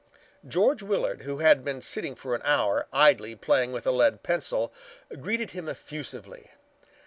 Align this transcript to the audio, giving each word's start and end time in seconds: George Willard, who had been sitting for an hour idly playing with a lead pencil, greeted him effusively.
George 0.47 0.81
Willard, 0.81 1.21
who 1.21 1.37
had 1.45 1.61
been 1.61 1.79
sitting 1.79 2.15
for 2.15 2.33
an 2.33 2.41
hour 2.43 2.87
idly 2.91 3.35
playing 3.35 3.71
with 3.71 3.85
a 3.85 3.91
lead 3.91 4.23
pencil, 4.23 4.73
greeted 5.19 5.51
him 5.51 5.69
effusively. 5.69 6.49